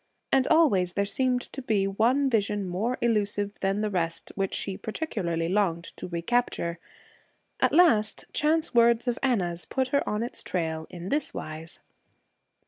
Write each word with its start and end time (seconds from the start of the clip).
And 0.31 0.47
always 0.47 0.93
there 0.93 1.05
seemed 1.05 1.41
to 1.53 1.61
be 1.61 1.85
one 1.85 2.27
vision 2.27 2.65
more 2.67 2.97
illusive 3.01 3.59
than 3.59 3.81
the 3.81 3.91
rest 3.91 4.31
which 4.33 4.55
she 4.55 4.75
particularly 4.75 5.47
longed 5.47 5.95
to 5.97 6.07
recapture. 6.07 6.79
At 7.59 7.71
last, 7.71 8.25
chance 8.33 8.73
words 8.73 9.07
of 9.07 9.19
Anna's 9.21 9.65
put 9.65 9.89
her 9.89 10.01
on 10.09 10.23
its 10.23 10.41
trail 10.41 10.87
in 10.89 11.09
this 11.09 11.35
wise. 11.35 11.77